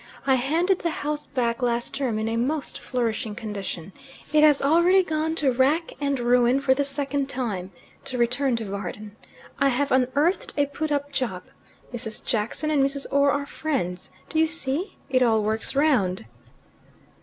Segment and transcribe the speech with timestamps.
[0.25, 3.93] I handed the house back last term in a most flourishing condition.
[4.33, 7.71] It has already gone to rack and ruin for the second time.
[8.05, 9.15] To return to Varden.
[9.59, 11.43] I have unearthed a put up job.
[11.93, 12.25] Mrs.
[12.25, 13.05] Jackson and Mrs.
[13.11, 14.09] Orr are friends.
[14.27, 14.97] Do you see?
[15.07, 16.25] It all works round."